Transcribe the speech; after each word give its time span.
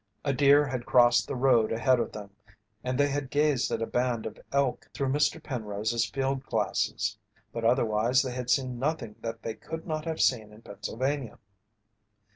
A 0.25 0.33
deer 0.33 0.65
had 0.65 0.87
crossed 0.87 1.27
the 1.27 1.35
road 1.35 1.71
ahead 1.71 1.99
of 1.99 2.11
them 2.11 2.31
and 2.83 2.97
they 2.97 3.07
had 3.09 3.29
gazed 3.29 3.71
at 3.71 3.83
a 3.83 3.85
band 3.85 4.25
of 4.25 4.39
elk 4.51 4.89
through 4.95 5.09
Mr. 5.11 5.37
Penrose's 5.43 6.09
field 6.09 6.43
glasses, 6.43 7.19
but 7.53 7.63
otherwise 7.63 8.23
they 8.23 8.31
had 8.33 8.49
seen 8.49 8.79
nothing 8.79 9.15
that 9.21 9.43
they 9.43 9.53
could 9.53 9.85
not 9.85 10.05
have 10.05 10.19
seen 10.19 10.51
in 10.51 10.63
Pennsylvania. 10.63 11.37